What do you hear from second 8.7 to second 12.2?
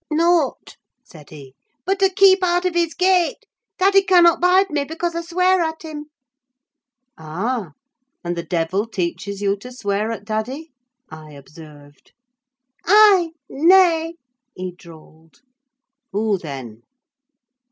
teaches you to swear at daddy?" I observed.